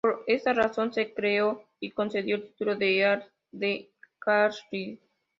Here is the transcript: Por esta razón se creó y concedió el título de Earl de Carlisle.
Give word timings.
Por 0.03 0.23
esta 0.25 0.51
razón 0.51 0.91
se 0.91 1.13
creó 1.13 1.63
y 1.79 1.91
concedió 1.91 2.37
el 2.37 2.45
título 2.45 2.75
de 2.75 2.97
Earl 3.01 3.23
de 3.51 3.91
Carlisle. 4.17 4.99